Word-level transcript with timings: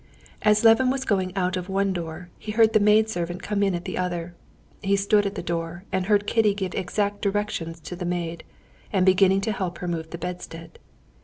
As 0.41 0.63
Levin 0.63 0.89
was 0.89 1.05
going 1.05 1.31
out 1.35 1.55
of 1.55 1.69
one 1.69 1.93
door, 1.93 2.29
he 2.39 2.53
heard 2.53 2.73
the 2.73 2.79
maid 2.79 3.07
servant 3.07 3.43
come 3.43 3.61
in 3.61 3.75
at 3.75 3.85
the 3.85 3.99
other. 3.99 4.33
He 4.81 4.95
stood 4.95 5.27
at 5.27 5.35
the 5.35 5.43
door 5.43 5.83
and 5.91 6.07
heard 6.07 6.25
Kitty 6.25 6.55
giving 6.55 6.79
exact 6.79 7.21
directions 7.21 7.79
to 7.81 7.95
the 7.95 8.03
maid, 8.03 8.43
and 8.91 9.05
beginning 9.05 9.41
to 9.41 9.51
help 9.51 9.77
her 9.77 9.87
move 9.87 10.09
the 10.09 10.17
bedstead. 10.17 10.79